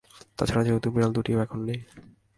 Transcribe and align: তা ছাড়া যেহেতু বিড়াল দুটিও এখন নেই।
তা 0.37 0.43
ছাড়া 0.45 0.63
যেহেতু 0.65 0.87
বিড়াল 0.93 1.11
দুটিও 1.13 1.37
এখন 1.45 1.59
নেই। 1.67 1.79